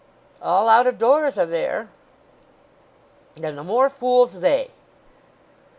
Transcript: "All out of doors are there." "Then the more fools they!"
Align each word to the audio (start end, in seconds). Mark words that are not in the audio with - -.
"All 0.41 0.67
out 0.67 0.87
of 0.87 0.97
doors 0.97 1.37
are 1.37 1.45
there." 1.45 1.89
"Then 3.35 3.55
the 3.55 3.63
more 3.63 3.87
fools 3.87 4.39
they!" 4.39 4.71